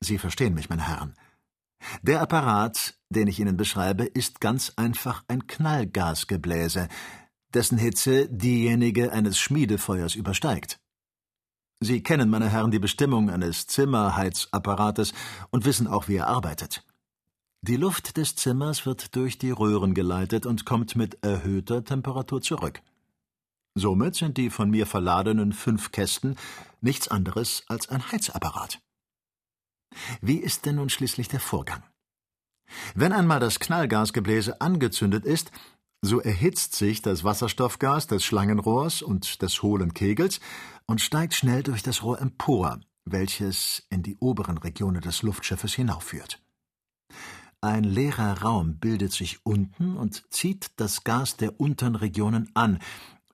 [0.00, 1.14] Sie verstehen mich, meine Herren.
[2.02, 6.88] Der Apparat, den ich Ihnen beschreibe, ist ganz einfach ein Knallgasgebläse,
[7.54, 10.80] dessen Hitze diejenige eines Schmiedefeuers übersteigt.
[11.80, 15.12] Sie kennen, meine Herren, die Bestimmung eines Zimmerheizapparates
[15.50, 16.84] und wissen auch, wie er arbeitet.
[17.62, 22.80] Die Luft des Zimmers wird durch die Röhren geleitet und kommt mit erhöhter Temperatur zurück.
[23.74, 26.36] Somit sind die von mir verladenen fünf Kästen
[26.80, 28.80] nichts anderes als ein Heizapparat.
[30.20, 31.82] Wie ist denn nun schließlich der Vorgang?
[32.94, 35.50] Wenn einmal das Knallgasgebläse angezündet ist,
[36.02, 40.40] so erhitzt sich das Wasserstoffgas des Schlangenrohrs und des hohlen Kegels
[40.86, 46.40] und steigt schnell durch das Rohr empor, welches in die oberen Regionen des Luftschiffes hinaufführt.
[47.60, 52.78] Ein leerer Raum bildet sich unten und zieht das Gas der unteren Regionen an,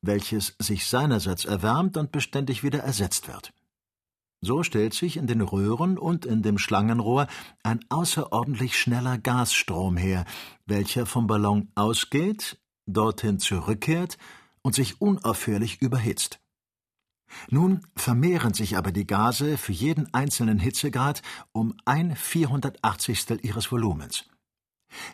[0.00, 3.52] welches sich seinerseits erwärmt und beständig wieder ersetzt wird.
[4.44, 7.28] So stellt sich in den Röhren und in dem Schlangenrohr
[7.62, 10.24] ein außerordentlich schneller Gasstrom her,
[10.66, 14.18] welcher vom Ballon ausgeht, dorthin zurückkehrt
[14.62, 16.40] und sich unaufhörlich überhitzt.
[17.50, 24.24] Nun vermehren sich aber die Gase für jeden einzelnen Hitzegrad um ein Vierhundertachtzigstel ihres Volumens.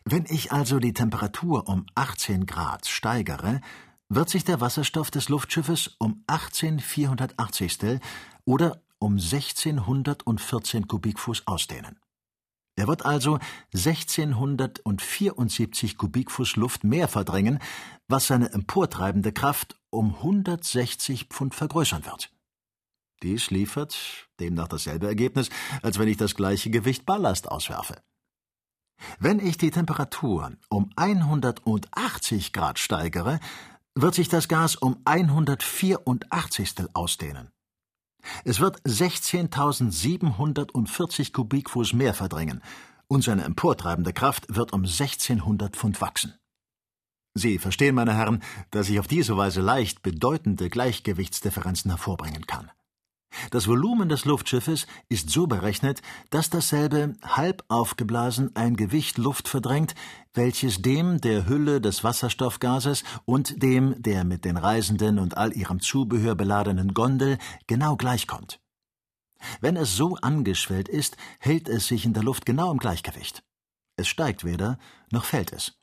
[0.05, 3.61] Wenn ich also die Temperatur um 18 Grad steigere,
[4.09, 8.01] wird sich der Wasserstoff des Luftschiffes um 18 Vierhundertachtzigstel
[8.47, 12.01] oder um 1614 Kubikfuß ausdehnen.
[12.77, 13.39] Er wird also
[13.75, 17.59] 1674 Kubikfuß Luft mehr verdrängen,
[18.07, 22.31] was seine emportreibende Kraft um 160 Pfund vergrößern wird.
[23.25, 25.51] Dies liefert demnach dasselbe Ergebnis,
[25.83, 28.01] als wenn ich das gleiche Gewicht Ballast auswerfe.
[29.19, 33.41] Wenn ich die Temperatur um 180 Grad steigere,
[33.97, 37.51] wird sich das Gas um 184 ausdehnen.
[38.45, 42.63] Es wird 16.740 Kubikfuß mehr verdrängen
[43.07, 46.35] und seine emportreibende Kraft wird um 1600 Pfund wachsen.
[47.35, 52.71] Sie verstehen, meine Herren, dass ich auf diese Weise leicht bedeutende Gleichgewichtsdifferenzen hervorbringen kann.
[53.51, 59.95] Das Volumen des Luftschiffes ist so berechnet, dass dasselbe halb aufgeblasen ein Gewicht Luft verdrängt,
[60.35, 65.81] welches dem der Hülle des Wasserstoffgases und dem der mit den Reisenden und all ihrem
[65.81, 68.61] Zubehör beladenen Gondel genau gleichkommt.
[69.61, 73.45] Wenn es so angeschwellt ist, hält es sich in der Luft genau im Gleichgewicht.
[73.97, 74.79] Es steigt weder,
[75.11, 75.79] noch fällt es.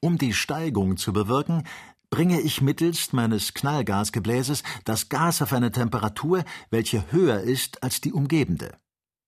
[0.00, 1.64] Um die Steigung zu bewirken,
[2.12, 8.12] bringe ich mittelst meines Knallgasgebläses das Gas auf eine Temperatur, welche höher ist als die
[8.12, 8.76] umgebende.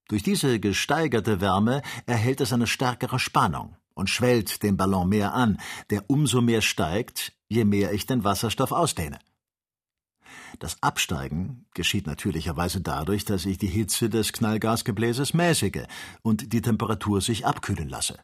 [0.07, 5.59] Durch diese gesteigerte Wärme erhält es eine stärkere Spannung und schwellt den Ballon mehr an,
[5.89, 9.17] der umso mehr steigt, je mehr ich den Wasserstoff ausdehne.
[10.59, 15.87] Das Absteigen geschieht natürlicherweise dadurch, dass ich die Hitze des Knallgasgebläses mäßige
[16.21, 18.19] und die Temperatur sich abkühlen lasse.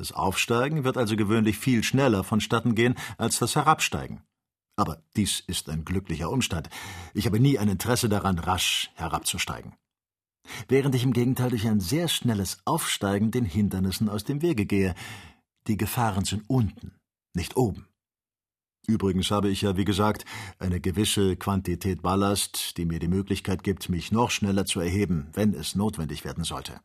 [0.00, 4.22] Das Aufsteigen wird also gewöhnlich viel schneller vonstatten gehen als das Herabsteigen.
[4.74, 6.70] Aber dies ist ein glücklicher Umstand.
[7.12, 9.74] Ich habe nie ein Interesse daran, rasch herabzusteigen.
[10.68, 14.94] Während ich im Gegenteil durch ein sehr schnelles Aufsteigen den Hindernissen aus dem Wege gehe.
[15.66, 16.94] Die Gefahren sind unten,
[17.34, 17.86] nicht oben.
[18.86, 20.24] Übrigens habe ich ja, wie gesagt,
[20.58, 25.52] eine gewisse Quantität Ballast, die mir die Möglichkeit gibt, mich noch schneller zu erheben, wenn
[25.52, 26.80] es notwendig werden sollte.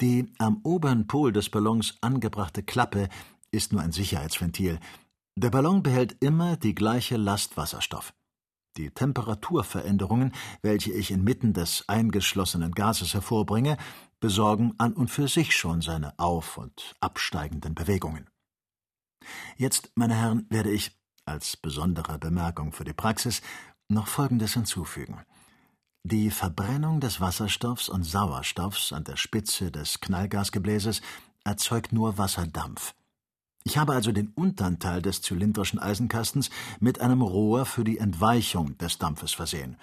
[0.00, 3.08] Die am oberen Pol des Ballons angebrachte Klappe
[3.50, 4.78] ist nur ein Sicherheitsventil.
[5.36, 8.14] Der Ballon behält immer die gleiche Last Wasserstoff.
[8.76, 10.32] Die Temperaturveränderungen,
[10.62, 13.76] welche ich inmitten des eingeschlossenen Gases hervorbringe,
[14.18, 18.28] besorgen an und für sich schon seine auf- und absteigenden Bewegungen.
[19.56, 23.42] Jetzt, meine Herren, werde ich, als besondere Bemerkung für die Praxis,
[23.88, 25.24] noch Folgendes hinzufügen.
[26.06, 31.00] Die Verbrennung des Wasserstoffs und Sauerstoffs an der Spitze des Knallgasgebläses
[31.44, 32.94] erzeugt nur Wasserdampf.
[33.62, 38.76] Ich habe also den unteren Teil des zylindrischen Eisenkastens mit einem Rohr für die Entweichung
[38.76, 39.78] des Dampfes versehen.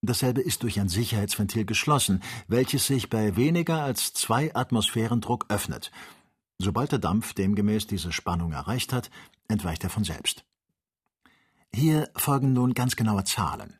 [0.00, 5.92] Dasselbe ist durch ein Sicherheitsventil geschlossen, welches sich bei weniger als zwei Atmosphären Druck öffnet.
[6.56, 9.10] Sobald der Dampf demgemäß diese Spannung erreicht hat,
[9.48, 10.46] entweicht er von selbst.
[11.74, 13.78] Hier folgen nun ganz genaue Zahlen.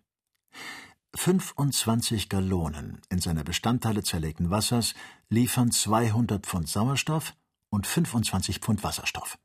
[1.15, 4.95] 25 Gallonen in seine Bestandteile zerlegten Wassers
[5.29, 7.35] liefern 200 Pfund Sauerstoff
[7.71, 9.39] und 25 Pfund Wasserstoff.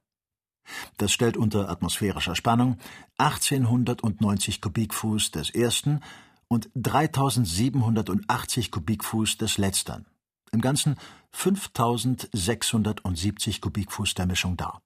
[0.98, 2.78] Das stellt unter atmosphärischer Spannung
[3.18, 6.02] 1890 Kubikfuß des ersten
[6.48, 10.06] und 3780 Kubikfuß des letztern.
[10.52, 10.98] Im Ganzen
[11.32, 14.82] 5670 Kubikfuß der Mischung dar.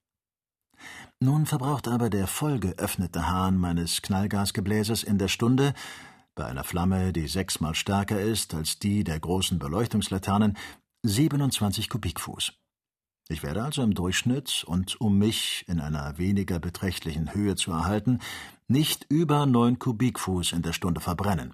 [1.20, 5.76] Nun verbraucht aber der voll geöffnete Hahn meines Knallgasgebläses in der Stunde
[6.36, 10.58] bei einer Flamme, die sechsmal stärker ist als die der großen Beleuchtungslaternen,
[11.04, 12.54] 27 Kubikfuß.
[13.30, 18.20] Ich werde also im Durchschnitt und um mich in einer weniger beträchtlichen Höhe zu erhalten,
[18.68, 21.54] nicht über neun Kubikfuß in der Stunde verbrennen.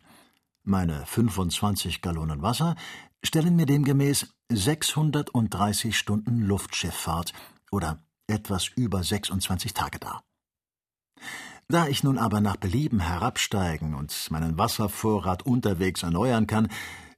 [0.64, 2.76] Meine 25 Gallonen Wasser
[3.24, 7.34] stellen mir demgemäß 630 Stunden Luftschifffahrt
[7.72, 10.24] oder etwas über 26 Tage dar.
[11.70, 16.70] Da ich nun aber nach Belieben herabsteigen und meinen Wasservorrat unterwegs erneuern kann,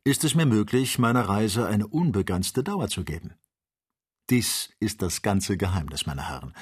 [0.04, 3.36] ist es mir möglich, meiner Reise eine unbegrenzte Dauer zu geben.
[4.32, 6.54] Dies ist das ganze Geheimnis, meine Herren.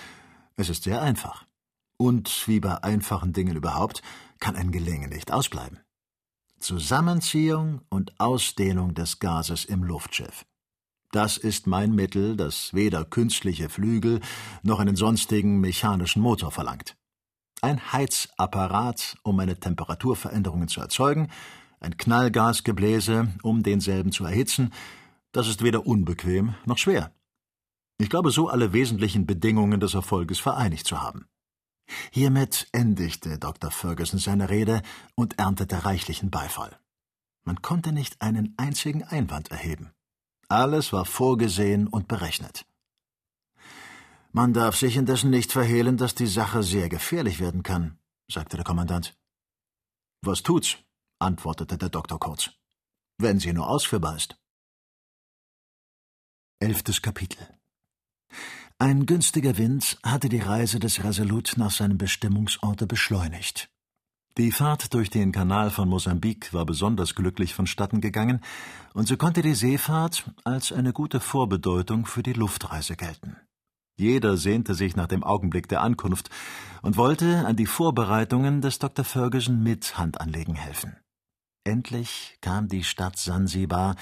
[0.58, 1.46] Es ist sehr einfach.
[1.98, 4.02] Und wie bei einfachen Dingen überhaupt,
[4.40, 5.80] kann ein Gelingen nicht ausbleiben.
[6.60, 10.46] Zusammenziehung und Ausdehnung des Gases im Luftschiff.
[11.12, 14.20] Das ist mein Mittel, das weder künstliche Flügel
[14.62, 16.97] noch einen sonstigen mechanischen Motor verlangt.
[17.62, 21.30] Ein Heizapparat, um eine Temperaturveränderungen zu erzeugen,
[21.80, 24.74] ein Knallgasgebläse, um denselben zu erhitzen,
[25.32, 27.12] das ist weder unbequem noch schwer.
[28.00, 31.28] Ich glaube, so alle wesentlichen Bedingungen des Erfolges vereinigt zu haben.
[32.12, 33.72] Hiermit endigte Dr.
[33.72, 34.82] Ferguson seine Rede
[35.16, 36.78] und erntete reichlichen Beifall.
[37.44, 39.94] Man konnte nicht einen einzigen Einwand erheben.
[40.50, 42.66] Alles war vorgesehen und berechnet.
[44.32, 48.00] Man darf sich indessen nicht verhehlen, dass die Sache sehr gefährlich werden kann,
[48.32, 49.18] sagte der Kommandant.
[50.22, 50.78] Was tut's?
[51.20, 52.52] antwortete der Doktor kurz.
[53.18, 54.40] Wenn sie nur ausführbar ist.
[56.60, 57.58] Elftes Kapitel
[58.80, 63.72] ein günstiger Wind hatte die Reise des Resolut nach seinem Bestimmungsorte beschleunigt.
[64.38, 68.40] Die Fahrt durch den Kanal von Mosambik war besonders glücklich vonstatten gegangen,
[68.94, 73.38] und so konnte die Seefahrt als eine gute Vorbedeutung für die Luftreise gelten.
[74.00, 76.30] Jeder sehnte sich nach dem Augenblick der Ankunft
[76.84, 79.04] und wollte an die Vorbereitungen des Dr.
[79.04, 80.96] Ferguson mit Hand anlegen helfen.
[81.64, 83.96] Endlich kam die Stadt Sansibar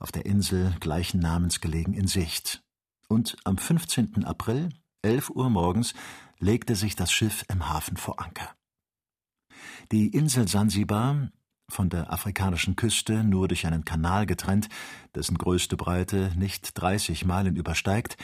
[0.00, 2.62] auf der Insel gleichen Namens gelegen in Sicht,
[3.08, 4.24] und am 15.
[4.24, 4.70] April,
[5.02, 5.94] 11 Uhr morgens,
[6.38, 8.54] legte sich das Schiff im Hafen vor Anker.
[9.92, 11.30] Die Insel Sansibar,
[11.68, 14.68] von der afrikanischen Küste nur durch einen Kanal getrennt,
[15.14, 18.16] dessen größte Breite nicht 30 Meilen übersteigt,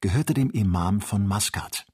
[0.00, 1.86] gehörte dem Imam von Maskat,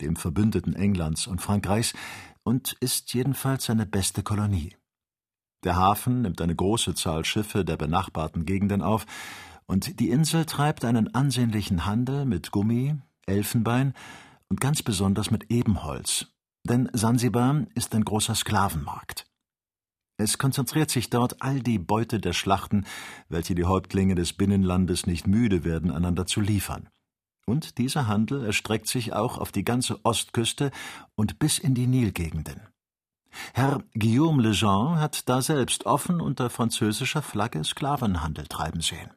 [0.00, 1.94] dem Verbündeten Englands und Frankreichs,
[2.42, 4.76] und ist jedenfalls seine beste Kolonie.
[5.64, 9.06] Der Hafen nimmt eine große Zahl Schiffe der benachbarten Gegenden auf,
[9.66, 13.94] und die Insel treibt einen ansehnlichen Handel mit Gummi, Elfenbein
[14.48, 16.26] und ganz besonders mit Ebenholz,
[16.64, 19.26] denn Sansibar ist ein großer Sklavenmarkt.
[20.16, 22.84] Es konzentriert sich dort all die Beute der Schlachten,
[23.28, 26.88] welche die Häuptlinge des Binnenlandes nicht müde werden, einander zu liefern.
[27.46, 30.70] Und dieser Handel erstreckt sich auch auf die ganze Ostküste
[31.14, 32.60] und bis in die Nilgegenden.
[33.54, 39.10] Herr Guillaume Lejean hat daselbst offen unter französischer Flagge Sklavenhandel treiben sehen.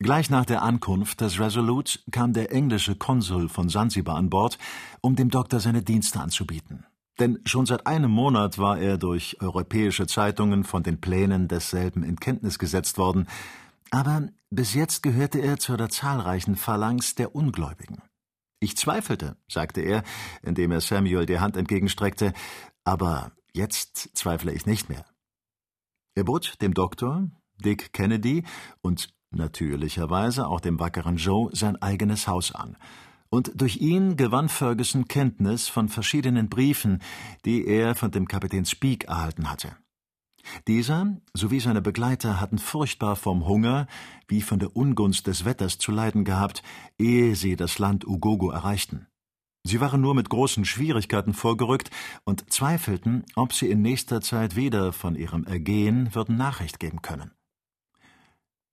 [0.00, 4.58] Gleich nach der Ankunft des Resolute kam der englische Konsul von Sansibar an Bord,
[5.00, 6.84] um dem Doktor seine Dienste anzubieten.
[7.20, 12.18] Denn schon seit einem Monat war er durch europäische Zeitungen von den Plänen desselben in
[12.18, 13.28] Kenntnis gesetzt worden,
[13.90, 18.02] aber bis jetzt gehörte er zu der zahlreichen Phalanx der Ungläubigen.
[18.60, 20.02] Ich zweifelte, sagte er,
[20.42, 22.32] indem er Samuel die Hand entgegenstreckte,
[22.84, 25.04] aber jetzt zweifle ich nicht mehr.
[26.14, 28.44] Er bot dem Doktor, Dick Kennedy
[28.80, 32.76] und natürlicherweise auch dem wackeren Joe sein eigenes Haus an.
[33.28, 37.02] Und durch ihn gewann Ferguson Kenntnis von verschiedenen Briefen,
[37.44, 39.76] die er von dem Kapitän Speak erhalten hatte.
[40.66, 43.86] Dieser sowie seine Begleiter hatten furchtbar vom Hunger
[44.28, 46.62] wie von der Ungunst des Wetters zu leiden gehabt,
[46.98, 49.06] ehe sie das Land Ugogo erreichten.
[49.66, 51.90] Sie waren nur mit großen Schwierigkeiten vorgerückt
[52.24, 57.32] und zweifelten, ob sie in nächster Zeit wieder von ihrem Ergehen würden Nachricht geben können.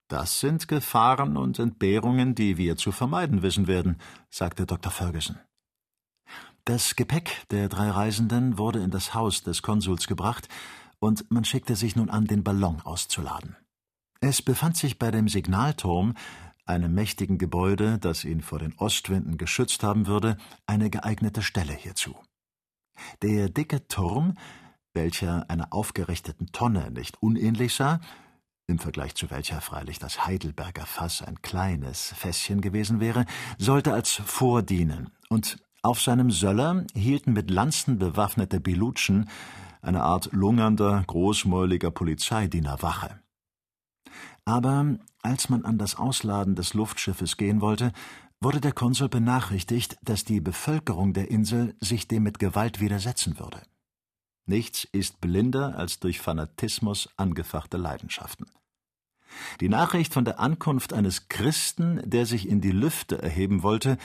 [0.09, 3.97] Das sind Gefahren und Entbehrungen, die wir zu vermeiden wissen werden,
[4.29, 4.91] sagte Dr.
[4.91, 5.39] Ferguson.
[6.65, 10.49] Das Gepäck der drei Reisenden wurde in das Haus des Konsuls gebracht,
[11.01, 13.57] und man schickte sich nun an, den Ballon auszuladen.
[14.21, 16.13] Es befand sich bei dem Signalturm,
[16.65, 22.15] einem mächtigen Gebäude, das ihn vor den Ostwinden geschützt haben würde, eine geeignete Stelle hierzu.
[23.23, 24.37] Der dicke Turm,
[24.93, 27.99] welcher einer aufgerichteten Tonne nicht unähnlich sah,
[28.67, 33.25] im Vergleich zu welcher freilich das Heidelberger Fass ein kleines Fässchen gewesen wäre,
[33.57, 39.29] sollte als Vor dienen, und auf seinem Söller hielten mit Lanzen bewaffnete Bilutschen,
[39.81, 43.19] eine Art lungernder, großmäuliger Polizeidiener Wache.
[44.45, 47.91] Aber als man an das Ausladen des Luftschiffes gehen wollte,
[48.39, 53.61] wurde der Konsul benachrichtigt, dass die Bevölkerung der Insel sich dem mit Gewalt widersetzen würde.
[54.47, 58.47] Nichts ist blinder als durch Fanatismus angefachte Leidenschaften.
[59.61, 63.97] Die Nachricht von der Ankunft eines Christen, der sich in die Lüfte erheben wollte,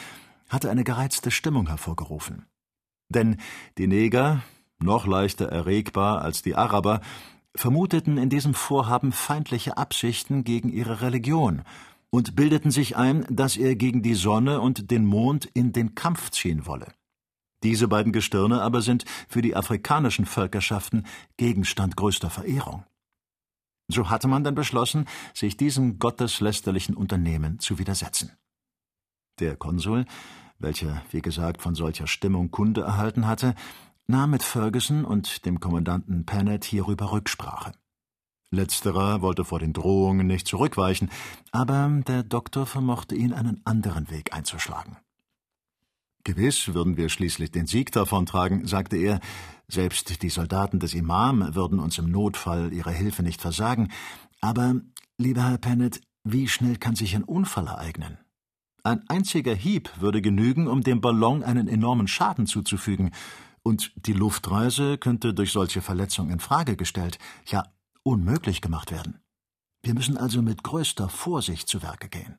[0.48, 2.46] hatte eine gereizte Stimmung hervorgerufen.
[3.08, 3.38] Denn
[3.78, 4.42] die Neger,
[4.78, 7.00] noch leichter erregbar als die Araber,
[7.54, 11.62] vermuteten in diesem Vorhaben feindliche Absichten gegen ihre Religion
[12.10, 16.30] und bildeten sich ein, dass er gegen die Sonne und den Mond in den Kampf
[16.30, 16.92] ziehen wolle.
[17.62, 21.06] Diese beiden Gestirne aber sind für die afrikanischen Völkerschaften
[21.36, 22.84] Gegenstand größter Verehrung.
[23.88, 28.32] So hatte man dann beschlossen, sich diesem gotteslästerlichen Unternehmen zu widersetzen.
[29.38, 30.06] Der Konsul,
[30.58, 33.54] welcher, wie gesagt, von solcher Stimmung Kunde erhalten hatte,
[34.08, 37.72] nahm mit Ferguson und dem Kommandanten Pennett hierüber Rücksprache.
[38.50, 41.10] Letzterer wollte vor den Drohungen nicht zurückweichen,
[41.50, 44.96] aber der Doktor vermochte ihn einen anderen Weg einzuschlagen.
[46.22, 49.20] Gewiss würden wir schließlich den Sieg davontragen, sagte er,
[49.68, 53.92] selbst die Soldaten des Imam würden uns im Notfall ihre Hilfe nicht versagen,
[54.40, 54.80] aber,
[55.18, 58.18] lieber Herr Pennett, wie schnell kann sich ein Unfall ereignen?
[58.82, 63.10] Ein einziger Hieb würde genügen, um dem Ballon einen enormen Schaden zuzufügen,
[63.66, 67.64] und die Luftreise könnte durch solche Verletzungen in Frage gestellt, ja
[68.04, 69.18] unmöglich gemacht werden.
[69.82, 72.38] Wir müssen also mit größter Vorsicht zu Werke gehen.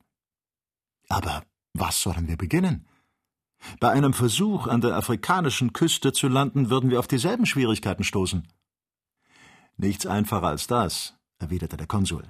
[1.10, 1.44] Aber
[1.74, 2.88] was sollen wir beginnen?
[3.82, 8.48] Bei einem Versuch, an der afrikanischen Küste zu landen, würden wir auf dieselben Schwierigkeiten stoßen.
[9.76, 12.24] Nichts einfacher als das, erwiderte der Konsul.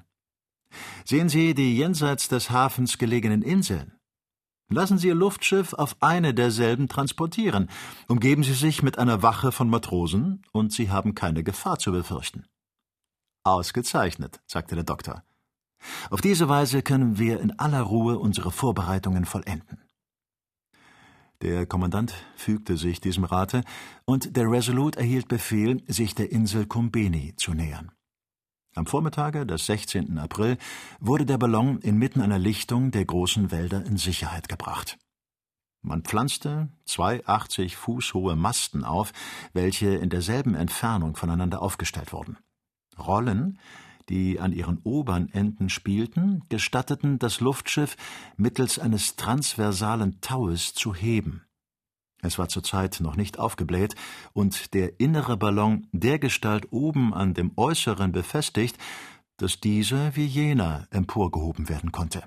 [1.05, 3.96] Sehen Sie die jenseits des Hafens gelegenen Inseln.
[4.69, 7.69] Lassen Sie Ihr Luftschiff auf eine derselben transportieren,
[8.07, 12.45] umgeben Sie sich mit einer Wache von Matrosen, und Sie haben keine Gefahr zu befürchten.
[13.43, 15.23] Ausgezeichnet, sagte der Doktor.
[16.09, 19.83] Auf diese Weise können wir in aller Ruhe unsere Vorbereitungen vollenden.
[21.41, 23.63] Der Kommandant fügte sich diesem Rate,
[24.05, 27.91] und der Resolute erhielt Befehl, sich der Insel Kumbeni zu nähern.
[28.77, 30.19] Am Vormittage des 16.
[30.19, 30.55] April
[30.99, 34.99] wurde der Ballon inmitten einer Lichtung der großen Wälder in Sicherheit gebracht.
[35.81, 39.13] Man pflanzte zwei 80 Fuß hohe Masten auf,
[39.51, 42.37] welche in derselben Entfernung voneinander aufgestellt wurden.
[42.99, 43.57] Rollen,
[44.09, 47.97] die an ihren oberen Enden spielten, gestatteten das Luftschiff
[48.35, 51.46] mittels eines transversalen Taues zu heben.
[52.21, 53.95] Es war zurzeit noch nicht aufgebläht
[54.33, 58.77] und der innere Ballon dergestalt oben an dem äußeren befestigt,
[59.37, 62.23] dass dieser wie jener emporgehoben werden konnte.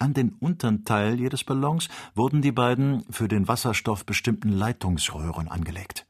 [0.00, 6.06] An den unteren Teil jedes Ballons wurden die beiden für den Wasserstoff bestimmten Leitungsröhren angelegt.